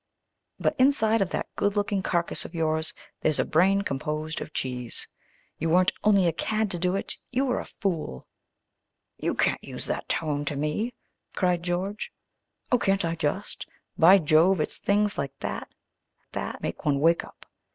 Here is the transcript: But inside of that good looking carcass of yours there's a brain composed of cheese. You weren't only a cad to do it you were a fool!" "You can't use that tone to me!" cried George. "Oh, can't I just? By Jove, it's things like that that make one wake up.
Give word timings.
But 0.59 0.75
inside 0.79 1.21
of 1.21 1.29
that 1.29 1.45
good 1.55 1.75
looking 1.75 2.01
carcass 2.01 2.43
of 2.43 2.55
yours 2.55 2.95
there's 3.19 3.37
a 3.37 3.45
brain 3.45 3.83
composed 3.83 4.41
of 4.41 4.51
cheese. 4.51 5.07
You 5.59 5.69
weren't 5.69 5.91
only 6.03 6.25
a 6.25 6.33
cad 6.33 6.71
to 6.71 6.79
do 6.79 6.95
it 6.95 7.17
you 7.29 7.45
were 7.45 7.59
a 7.59 7.65
fool!" 7.65 8.25
"You 9.19 9.35
can't 9.35 9.63
use 9.63 9.85
that 9.85 10.09
tone 10.09 10.43
to 10.45 10.55
me!" 10.55 10.95
cried 11.35 11.61
George. 11.61 12.11
"Oh, 12.71 12.79
can't 12.79 13.05
I 13.05 13.13
just? 13.13 13.67
By 13.95 14.17
Jove, 14.17 14.59
it's 14.59 14.79
things 14.79 15.19
like 15.19 15.37
that 15.41 15.67
that 16.31 16.63
make 16.63 16.83
one 16.83 16.99
wake 16.99 17.23
up. 17.23 17.45